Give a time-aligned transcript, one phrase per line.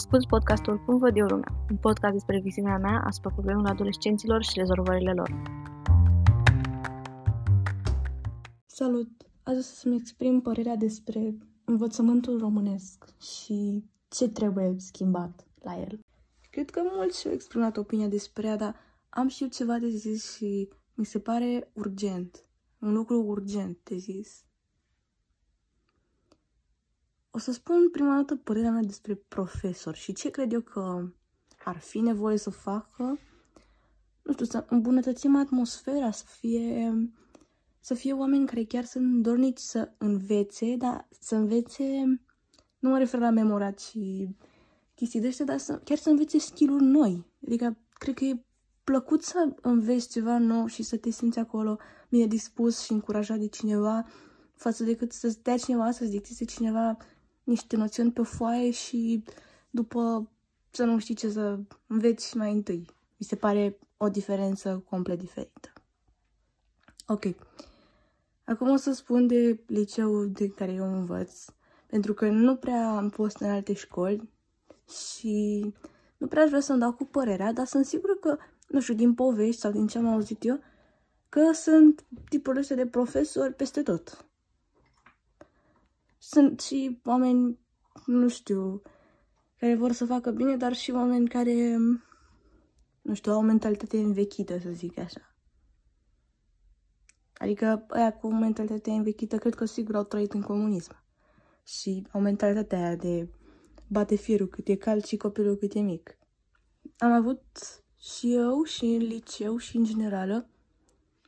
[0.00, 4.58] Ascult podcastul Cum văd eu lumea, un podcast despre viziunea mea asupra problemelor adolescenților și
[4.58, 5.42] rezolvările lor.
[8.66, 9.08] Salut!
[9.42, 15.98] Azi o să-mi exprim părerea despre învățământul românesc și ce trebuie schimbat la el.
[16.50, 18.74] Cred că mulți și-au exprimat opinia despre ea, dar
[19.08, 22.44] am și eu ceva de zis și mi se pare urgent.
[22.78, 24.44] Un lucru urgent de zis.
[27.30, 31.08] O să spun prima dată părerea mea despre profesor și ce cred eu că
[31.64, 33.18] ar fi nevoie să facă,
[34.22, 36.92] nu știu, să îmbunătățim atmosfera, să fie,
[37.80, 41.84] să fie oameni care chiar sunt dornici să învețe, dar să învețe,
[42.78, 44.36] nu mă refer la memorat și
[44.94, 47.26] chestii de astea, dar să, chiar să învețe skill noi.
[47.46, 48.44] Adică, cred că e
[48.84, 53.48] plăcut să înveți ceva nou și să te simți acolo bine dispus și încurajat de
[53.48, 54.06] cineva,
[54.54, 56.96] față decât să dea cineva, să-ți dicteze cineva
[57.50, 59.24] niște noțiuni pe foaie și
[59.70, 60.30] după
[60.70, 62.86] să nu știi ce să înveți mai întâi.
[63.16, 65.72] Mi se pare o diferență complet diferită.
[67.06, 67.24] Ok.
[68.44, 71.44] Acum o să spun de liceu de care eu învăț,
[71.86, 74.28] pentru că nu prea am fost în alte școli
[75.12, 75.74] și
[76.16, 78.36] nu prea aș vrea să-mi dau cu părerea, dar sunt sigură că,
[78.68, 80.60] nu știu, din povești sau din ce am auzit eu,
[81.28, 84.29] că sunt tipul ăsta de profesori peste tot.
[86.22, 87.58] Sunt și oameni,
[88.06, 88.82] nu știu,
[89.56, 91.76] care vor să facă bine, dar și oameni care,
[93.02, 95.34] nu știu, au o mentalitate învechită, să zic așa.
[97.34, 101.04] Adică aia cu mentalitatea învechită, cred că sigur au trăit în comunism.
[101.64, 103.28] Și au mentalitatea aia de
[103.86, 106.18] bate fierul cât e cald și copilul cât e mic.
[106.98, 107.42] Am avut
[107.98, 110.48] și eu, și în liceu, și în generală,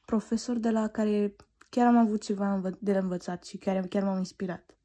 [0.04, 1.36] profesori de la care
[1.68, 4.76] chiar am avut ceva de învățat și chiar, chiar m-au inspirat.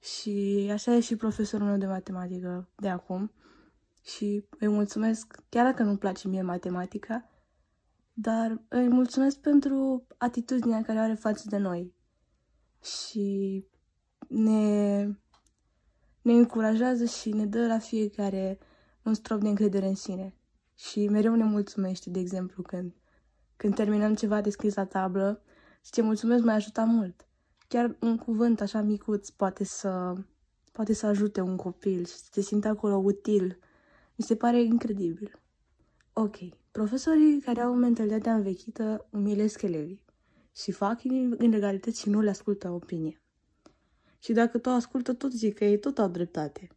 [0.00, 3.32] Și așa e și profesorul meu de matematică de acum.
[4.02, 7.28] Și îi mulțumesc, chiar dacă nu-mi place mie matematica,
[8.12, 11.94] dar îi mulțumesc pentru atitudinea care are față de noi.
[12.82, 13.66] Și
[14.28, 15.02] ne,
[16.22, 18.58] ne încurajează și ne dă la fiecare
[19.02, 20.34] un strop de încredere în sine.
[20.74, 22.94] Și mereu ne mulțumește, de exemplu, când,
[23.56, 25.42] când terminăm ceva de scris la tablă,
[25.82, 27.29] ce mulțumesc, m-a ajutat mult
[27.70, 30.14] chiar un cuvânt așa micuț poate să,
[30.72, 33.58] poate să ajute un copil și să te simte acolo util.
[34.16, 35.40] Mi se pare incredibil.
[36.12, 36.36] Ok,
[36.70, 40.04] profesorii care au mentalitatea învechită umilesc elevii
[40.56, 41.02] și fac
[41.38, 43.20] inegalități și nu le ascultă opinia.
[44.18, 46.68] Și dacă tot ascultă, tot zic că ei tot au dreptate.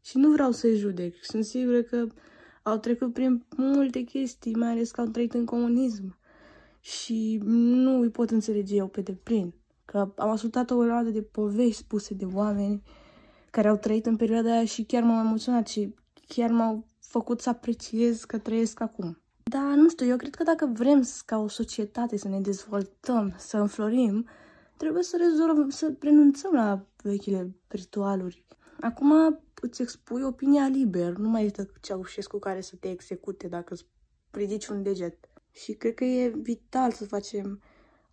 [0.00, 2.06] Și nu vreau să-i judec, sunt sigură că
[2.62, 6.18] au trecut prin multe chestii, mai ales că au trăit în comunism.
[6.80, 9.54] Și nu îi pot înțelege eu pe deplin
[9.90, 12.82] că am ascultat o grămadă de povești spuse de oameni
[13.50, 15.94] care au trăit în perioada aia și chiar m-au emoționat și
[16.26, 19.22] chiar m-au făcut să apreciez că trăiesc acum.
[19.42, 23.56] Dar nu știu, eu cred că dacă vrem ca o societate să ne dezvoltăm, să
[23.56, 24.28] înflorim,
[24.76, 28.44] trebuie să rezolvăm, să renunțăm la vechile ritualuri.
[28.80, 33.86] Acum îți expui opinia liber, nu mai este Ceaușescu care să te execute dacă îți
[34.30, 35.28] ridici un deget.
[35.52, 37.60] Și cred că e vital să facem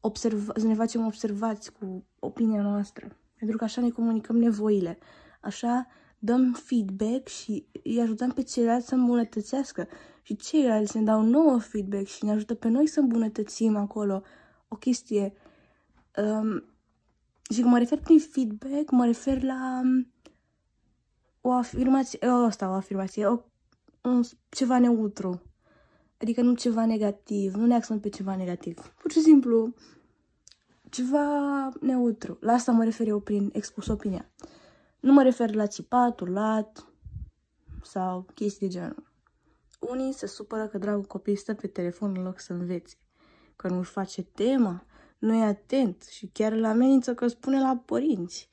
[0.02, 3.18] observa- să ne facem observați cu opinia noastră.
[3.36, 4.98] Pentru că așa ne comunicăm nevoile.
[5.42, 5.88] Așa
[6.20, 9.88] dăm feedback și îi ajutăm pe ceilalți să îmbunătățească.
[10.22, 14.22] Și ceilalți ne dau nouă feedback și ne ajută pe noi să îmbunătățim acolo
[14.68, 15.34] o chestie.
[16.18, 16.64] Um,
[17.50, 20.12] și când mă refer prin feedback, mă refer la um,
[21.42, 23.40] o afirmație, o, asta, o afirmație, o,
[24.02, 25.42] un, ceva neutru.
[26.22, 28.94] Adică nu ceva negativ, nu ne axăm pe ceva negativ.
[29.02, 29.74] Pur și simplu,
[30.90, 32.38] ceva neutru.
[32.42, 34.32] La asta mă refer eu prin expus opinia.
[35.00, 36.88] Nu mă refer la țipat, urlat
[37.84, 39.12] sau chestii de genul.
[39.80, 42.96] Unii se supără că dragul copil stă pe telefon în loc să învețe,
[43.56, 44.86] că nu-și face tema,
[45.18, 48.50] nu e atent și chiar îl amenință că spune la părinți.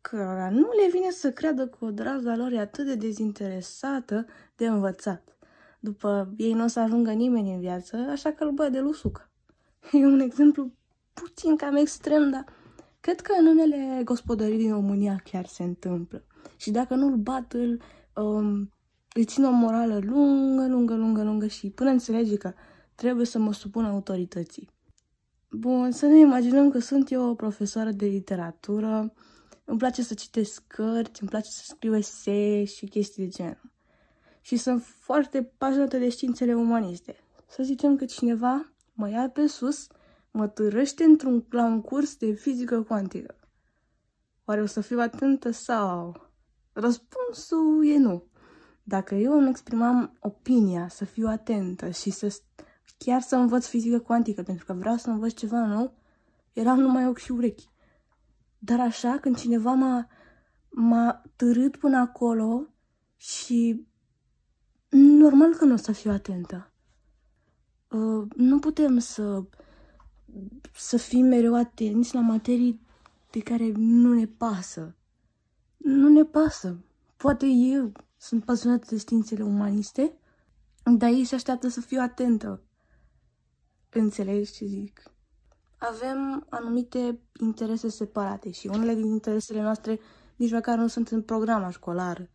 [0.00, 4.26] Că nu le vine să creadă că o draga lor e atât de dezinteresată
[4.56, 5.35] de învățat
[5.86, 9.30] după ei nu o să ajungă nimeni în viață, așa că îl bă de lusucă.
[9.92, 10.72] E un exemplu
[11.12, 12.44] puțin cam extrem, dar
[13.00, 16.24] cred că în unele gospodării din România chiar se întâmplă.
[16.56, 17.80] Și dacă nu-l bat, îl,
[18.14, 18.72] um,
[19.14, 22.52] îi țin o morală lungă, lungă, lungă, lungă și până înțelege că
[22.94, 24.70] trebuie să mă supun autorității.
[25.50, 29.12] Bun, să ne imaginăm că sunt eu o profesoară de literatură,
[29.64, 33.74] îmi place să citesc cărți, îmi place să scriu esee și chestii de genul
[34.46, 37.16] și sunt foarte pasionată de științele umaniste.
[37.48, 39.86] Să zicem că cineva mă ia pe sus,
[40.30, 43.36] mă târăște într-un, la un curs de fizică cuantică.
[44.44, 46.30] Oare o să fiu atentă sau...
[46.72, 48.24] Răspunsul e nu.
[48.82, 52.40] Dacă eu îmi exprimam opinia să fiu atentă și să
[52.98, 55.94] chiar să învăț fizică cuantică, pentru că vreau să învăț ceva nou,
[56.52, 57.68] eram numai ochi și urechi.
[58.58, 60.08] Dar așa, când cineva m-a,
[60.68, 62.66] m-a târât până acolo
[63.16, 63.86] și
[64.88, 66.70] normal că nu o să fiu atentă.
[67.90, 69.42] Uh, nu putem să,
[70.74, 72.80] să fim mereu atenți la materii
[73.30, 74.96] de care nu ne pasă.
[75.76, 76.78] Nu ne pasă.
[77.16, 80.18] Poate eu sunt pasionată de științele umaniste,
[80.82, 82.62] dar ei se așteaptă să fiu atentă.
[83.90, 85.02] Înțelegi ce zic?
[85.78, 90.00] Avem anumite interese separate și unele din interesele noastre
[90.36, 92.30] nici măcar nu sunt în programa școlară.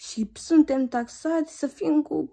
[0.00, 2.32] Și suntem taxați să fim cu...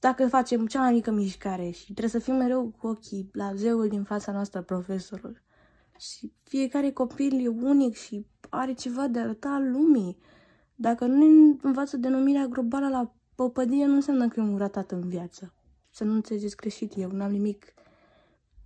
[0.00, 3.88] Dacă facem cea mai mică mișcare și trebuie să fim mereu cu ochii la zeul
[3.88, 5.42] din fața noastră, profesorul.
[5.98, 10.16] Și fiecare copil e unic și are ceva de arătat lumii.
[10.74, 15.08] Dacă nu ne învață denumirea globală la popădie, nu înseamnă că e un ratat în
[15.08, 15.54] viață.
[15.90, 17.74] Să nu înțelegeți greșit, eu n-am nimic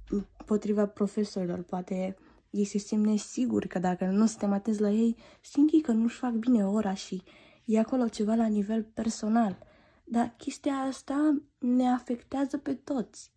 [0.09, 1.63] împotriva profesorilor.
[1.63, 2.17] Poate
[2.51, 6.19] ei se simt nesiguri că dacă nu suntem atenți la ei, simt ei că nu-și
[6.19, 7.23] fac bine ora și
[7.67, 9.59] e acolo ceva la nivel personal.
[10.05, 13.33] Dar chestia asta ne afectează pe toți.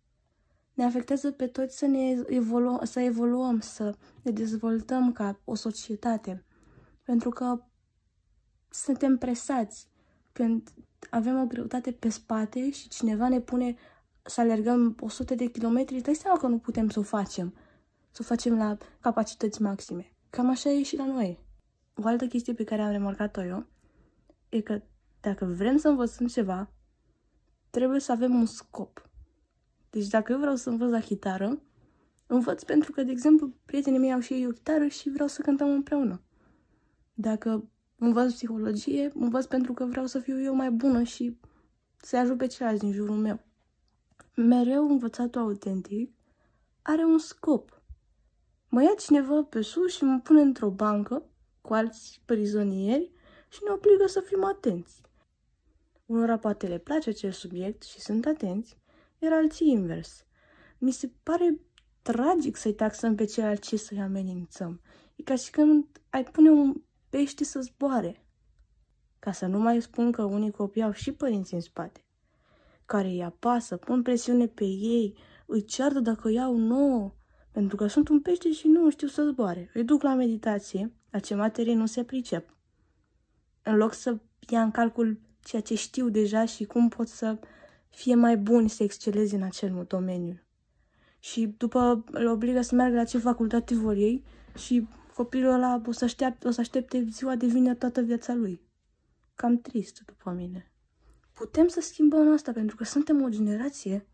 [0.74, 6.44] Ne afectează pe toți să, ne evolu- să evoluăm, să ne dezvoltăm ca o societate.
[7.02, 7.62] Pentru că
[8.68, 9.88] suntem presați.
[10.32, 10.72] Când
[11.10, 13.76] avem o greutate pe spate și cineva ne pune
[14.22, 17.54] să alergăm 100 de kilometri, dai seama că nu putem să o facem.
[18.10, 20.12] Să o facem la capacități maxime.
[20.30, 21.38] Cam așa e și la noi.
[21.94, 23.66] O altă chestie pe care am remarcat-o eu
[24.50, 24.82] e că
[25.20, 26.70] dacă vrem să învățăm ceva,
[27.70, 29.08] trebuie să avem un scop.
[29.90, 31.62] Deci dacă eu vreau să învăț la chitară,
[32.26, 35.42] învăț pentru că, de exemplu, prietenii mei au și ei o chitară și vreau să
[35.42, 36.22] cântăm împreună.
[37.14, 41.38] Dacă învăț psihologie, învăț pentru că vreau să fiu eu mai bună și
[41.96, 43.40] să ajut pe ceilalți din jurul meu.
[44.34, 46.14] Mereu învățatul autentic
[46.82, 47.82] are un scop.
[48.68, 51.22] Mă ia cineva pe sus și mă pune într-o bancă
[51.60, 53.10] cu alți prizonieri
[53.50, 55.00] și ne obligă să fim atenți.
[56.06, 58.76] Unora poate le place acest subiect și sunt atenți,
[59.18, 60.26] iar alții invers.
[60.78, 61.60] Mi se pare
[62.02, 64.80] tragic să-i taxăm pe ceilalți și să-i amenințăm.
[65.16, 68.24] E ca și când ai pune un pește să zboare.
[69.18, 72.04] Ca să nu mai spun că unii copii au și părinți în spate,
[72.84, 77.14] care îi apasă, pun presiune pe ei, îi ceartă dacă iau nouă,
[77.50, 79.70] pentru că sunt un pește și nu știu să zboare.
[79.74, 82.59] Îi duc la meditație, la ce materie nu se pricep.
[83.62, 84.18] În loc să
[84.48, 87.38] ia în calcul ceea ce știu deja și cum pot să
[87.88, 90.40] fie mai buni să exceleze în acel domeniu.
[91.18, 94.24] Și după îl obligă să meargă la ce facultate vor ei
[94.56, 98.60] și copilul ăla o să, aștepte, o să aștepte ziua de vineri toată viața lui.
[99.34, 100.72] Cam trist, după mine.
[101.32, 104.06] Putem să schimbăm asta pentru că suntem o generație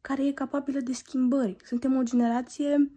[0.00, 1.56] care e capabilă de schimbări.
[1.64, 2.90] Suntem o generație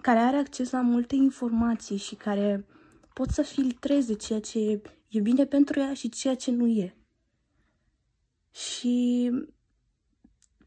[0.00, 2.66] care are acces la multe informații și care
[3.14, 6.96] pot să filtreze ceea ce e bine pentru ea și ceea ce nu e.
[8.50, 9.30] Și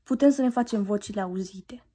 [0.04, 1.86] putem să ne facem vocile auzite.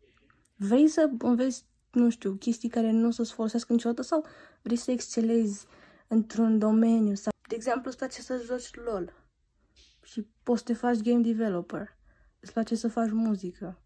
[0.56, 4.24] Vrei să înveți nu știu, chestii care nu o să-ți folosească niciodată sau
[4.62, 5.66] vrei să excelezi
[6.08, 9.14] într-un domeniu sau, de exemplu, îți place să joci LOL
[10.02, 11.96] și poți să te faci game developer,
[12.40, 13.82] îți place să faci muzică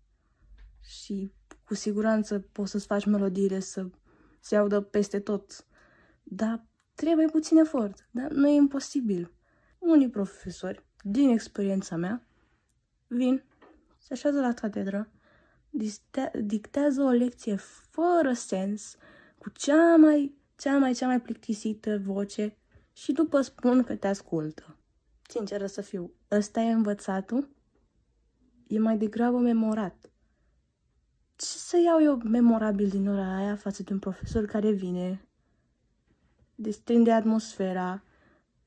[0.80, 1.32] și
[1.64, 3.90] cu siguranță poți să-ți faci melodiile să
[4.40, 5.66] se audă peste tot,
[6.34, 9.32] dar trebuie puțin efort, dar nu e imposibil.
[9.78, 12.26] Unii profesori, din experiența mea,
[13.06, 13.42] vin,
[13.98, 15.08] se așează la catedră
[16.42, 17.56] dictează o lecție
[17.90, 18.96] fără sens,
[19.38, 22.56] cu cea mai, cea mai, cea mai plictisită voce
[22.92, 24.76] și după spun că te ascultă.
[25.28, 27.48] Sinceră să fiu, ăsta e învățatul?
[28.66, 30.12] E mai degrabă memorat.
[31.36, 35.28] Ce să iau eu memorabil din ora aia față de un profesor care vine,
[36.54, 38.02] destrinde atmosfera,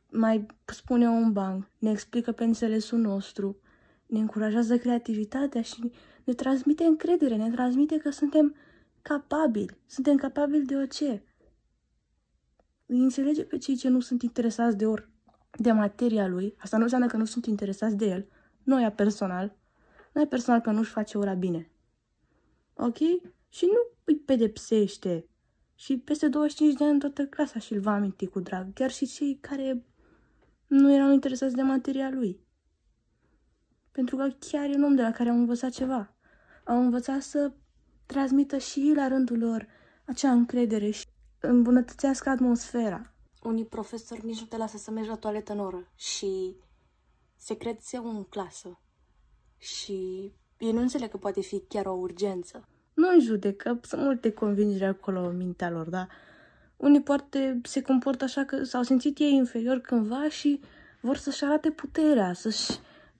[0.09, 3.57] mai spune un banc, ne explică pe înțelesul nostru,
[4.05, 5.91] ne încurajează creativitatea și
[6.23, 8.55] ne transmite încredere, ne transmite că suntem
[9.01, 11.23] capabili, suntem capabili de orice.
[12.85, 15.09] Îi înțelege pe cei ce nu sunt interesați de ori
[15.59, 18.27] de materia lui, asta nu înseamnă că nu sunt interesați de el,
[18.63, 19.55] nu ea personal,
[20.13, 21.71] nu e personal că nu-și face ora bine.
[22.73, 22.97] Ok?
[23.49, 25.27] Și nu îi pedepsește.
[25.77, 29.37] Și peste 25 de ani toată clasa și-l va aminti cu drag, chiar și cei
[29.41, 29.85] care
[30.67, 32.39] nu erau interesați de materia lui.
[33.91, 36.17] Pentru că chiar e un om de la care am învățat ceva
[36.67, 37.51] au învățat să
[38.05, 39.67] transmită și la rândul lor
[40.05, 41.05] acea încredere și
[41.39, 43.13] îmbunătățească atmosfera.
[43.43, 46.55] unii profesori nici nu te lasă să mergi la toaletă în oră și
[47.35, 48.79] secret se în clasă
[49.57, 49.93] și
[50.57, 52.67] ei nu înțeleg că poate fi chiar o urgență.
[52.97, 56.07] Nu în judecă, sunt multe convingeri acolo în mintea lor, dar
[56.77, 60.59] unii poate se comportă așa că s-au simțit ei inferior cândva și
[61.01, 62.71] vor să-și arate puterea, să-și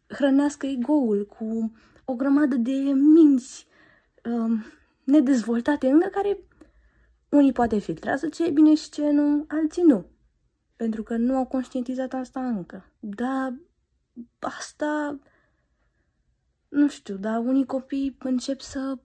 [0.08, 1.72] hrănească ego-ul cu
[2.06, 3.68] o grămadă de minți
[4.24, 4.64] um,
[5.04, 6.40] nedezvoltate încă care
[7.30, 10.06] unii poate filtrează ce e bine și ce nu, alții nu.
[10.76, 12.94] Pentru că nu au conștientizat asta încă.
[13.00, 13.54] Dar
[14.40, 15.20] asta,
[16.70, 18.98] nu știu, dar unii copii încep să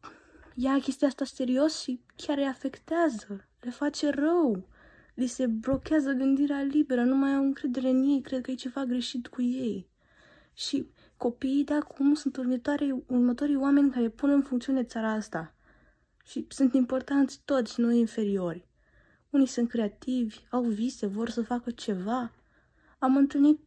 [0.54, 4.68] ia chestia asta serios și chiar îi afectează, le face rău,
[5.14, 8.84] li se blochează gândirea liberă, nu mai au încredere în ei, cred că e ceva
[8.84, 9.90] greșit cu ei.
[10.54, 15.54] Și copiii de acum sunt următorii, următorii oameni care pun în funcțiune țara asta.
[16.24, 18.66] Și sunt importanți toți, nu inferiori.
[19.30, 22.32] Unii sunt creativi, au vise, vor să facă ceva.
[22.98, 23.60] Am întâlnit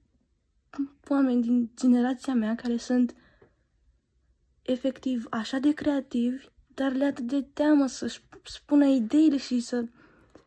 [1.07, 3.15] oameni din generația mea care sunt
[4.61, 9.85] efectiv așa de creativi, dar le atât de teamă să-și spună ideile și să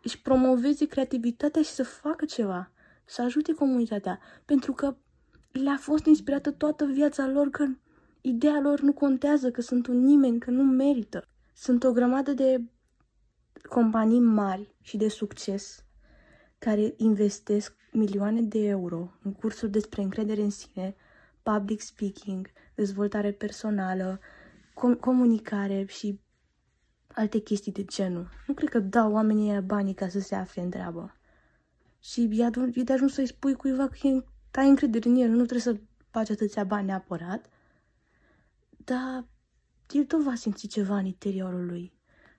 [0.03, 2.71] își promoveze creativitatea și să facă ceva,
[3.05, 4.97] să ajute comunitatea, pentru că
[5.53, 7.67] le-a fost inspirată toată viața lor că
[8.21, 11.29] ideea lor nu contează, că sunt un nimeni, că nu merită.
[11.55, 12.63] Sunt o grămadă de
[13.69, 15.85] companii mari și de succes
[16.59, 20.95] care investesc milioane de euro în cursuri despre încredere în sine,
[21.43, 24.21] public speaking, dezvoltare personală,
[24.79, 26.21] com- comunicare și
[27.09, 28.29] alte chestii de genul.
[28.47, 31.17] Nu cred că dau oamenii aia banii ca să se afle în treabă.
[32.01, 32.43] Și
[32.75, 33.89] e de ajuns să-i spui cuiva
[34.51, 35.81] că ai încredere în el, nu trebuie să
[36.11, 37.47] faci atâția bani neapărat,
[38.85, 39.27] dar
[39.91, 41.93] el tot va simți ceva în interiorul lui.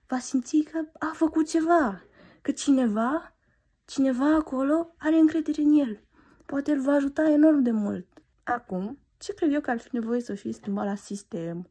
[0.06, 2.02] Va simți că a făcut ceva,
[2.42, 3.36] că cineva,
[3.84, 6.04] cineva acolo are încredere în el.
[6.46, 8.06] Poate îl va ajuta enorm de mult.
[8.42, 11.68] Acum, ce cred eu că ar fi nevoie să fie schimbat la sistem?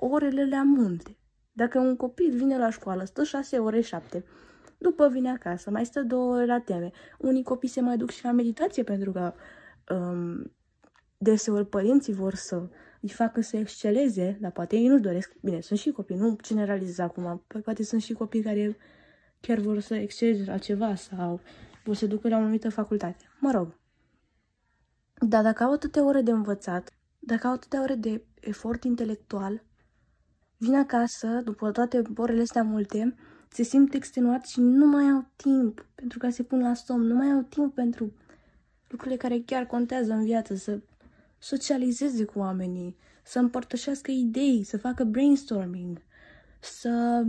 [0.00, 1.16] Orele le munte.
[1.52, 4.24] Dacă un copil vine la școală, stă șase ore, șapte,
[4.78, 6.90] după vine acasă, mai stă două ore la teme.
[7.18, 9.32] Unii copii se mai duc și la meditație pentru că
[9.94, 10.52] um,
[11.16, 12.68] deseori părinții vor să
[13.00, 15.34] îi facă să exceleze, dar poate ei nu-și doresc.
[15.42, 17.44] Bine, sunt și copii, nu generalizez acum.
[17.46, 18.76] Păi poate sunt și copii care
[19.40, 21.40] chiar vor să exceleze la ceva sau
[21.84, 23.24] vor să ducă la o anumită facultate.
[23.40, 23.78] Mă rog.
[25.26, 29.62] Dar dacă au atâtea ore de învățat, dacă au atâtea ore de efort intelectual,
[30.58, 33.14] vin acasă, după toate orele astea multe,
[33.48, 37.14] se simt extenuat și nu mai au timp pentru ca se pun la somn, nu
[37.14, 38.12] mai au timp pentru
[38.88, 40.80] lucrurile care chiar contează în viață, să
[41.38, 46.02] socializeze cu oamenii, să împărtășească idei, să facă brainstorming,
[46.60, 47.24] să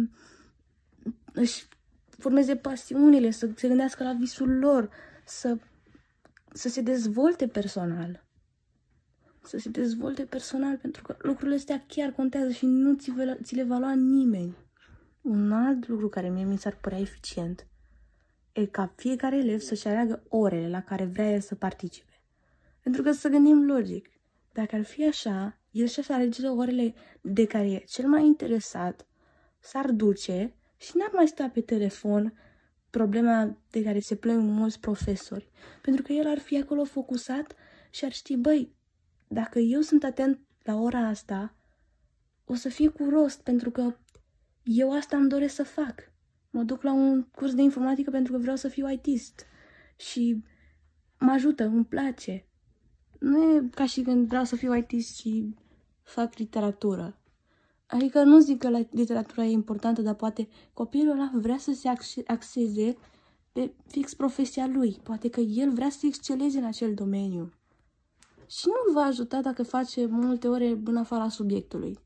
[1.34, 1.68] își
[2.10, 4.90] formeze pasiunile, să se gândească la visul lor,
[5.26, 5.58] să,
[6.54, 8.29] să se dezvolte personal.
[9.50, 13.14] Să se dezvolte personal, pentru că lucrurile astea chiar contează și nu ți,
[13.44, 14.56] ți le va lua nimeni.
[15.22, 17.68] Un alt lucru care mie mi s-ar părea eficient
[18.52, 22.22] e ca fiecare elev să-și aleagă orele la care vrea el să participe.
[22.84, 24.10] Pentru că să gândim logic,
[24.54, 29.08] dacă ar fi așa, el și-aș alege orele de care e cel mai interesat,
[29.60, 32.34] s-ar duce și n-ar mai sta pe telefon
[32.90, 35.50] problema de care se plâng mulți profesori.
[35.82, 37.56] Pentru că el ar fi acolo focusat
[37.90, 38.78] și ar ști, băi,
[39.32, 41.56] dacă eu sunt atent la ora asta,
[42.46, 43.96] o să fie cu rost, pentru că
[44.64, 45.96] eu asta îmi doresc să fac.
[46.50, 49.46] Mă duc la un curs de informatică pentru că vreau să fiu ITist
[49.96, 50.44] și
[51.20, 52.46] mă ajută, îmi place.
[53.20, 55.56] Nu e ca și când vreau să fiu ITist și
[56.04, 57.22] fac literatură.
[57.86, 61.90] Adică nu zic că literatura e importantă, dar poate copilul ăla vrea să se
[62.28, 62.98] axeze
[63.52, 65.00] pe fix profesia lui.
[65.04, 67.54] Poate că el vrea să exceleze în acel domeniu.
[68.50, 72.00] Și nu îl va ajuta dacă face multe ore în afara subiectului.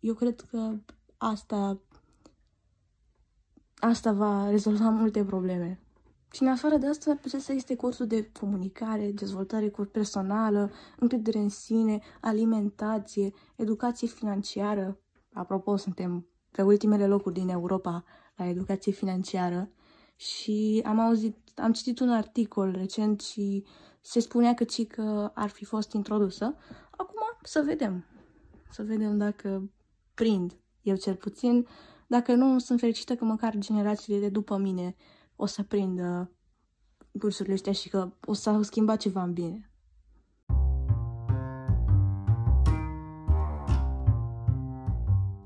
[0.00, 0.76] Eu cred că
[1.16, 1.80] asta
[3.84, 5.78] asta va rezolva multe probleme.
[6.32, 11.48] Și în afară de asta, putea să existe cursuri de comunicare, dezvoltare personală, încredere în
[11.48, 14.98] sine, alimentație, educație financiară.
[15.32, 18.04] Apropo, suntem pe ultimele locuri din Europa
[18.36, 19.70] la educație financiară
[20.16, 23.64] și am auzit, am citit un articol recent și
[24.06, 26.56] se spunea că ci că ar fi fost introdusă.
[26.90, 28.04] Acum să vedem.
[28.70, 29.70] Să vedem dacă
[30.14, 30.58] prind.
[30.82, 31.66] Eu cel puțin
[32.06, 34.94] dacă nu, sunt fericită că măcar generațiile de după mine
[35.36, 36.30] o să prindă
[37.18, 39.70] cursurile astea și că o să schimba ceva în bine.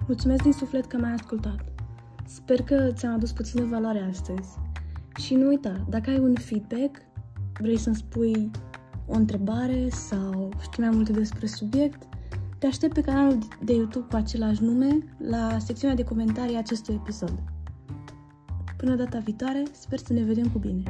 [0.06, 1.72] Mulțumesc din suflet că m-ai ascultat.
[2.26, 4.48] Sper că ți-am adus puțină valoare astăzi
[5.16, 7.07] Și nu uita, dacă ai un feedback,
[7.58, 8.50] vrei să-mi spui
[9.06, 12.02] o întrebare sau știi mai multe despre subiect,
[12.58, 17.42] te aștept pe canalul de YouTube cu același nume, la secțiunea de comentarii acestui episod.
[18.76, 20.82] Până data viitoare, sper să ne vedem cu bine!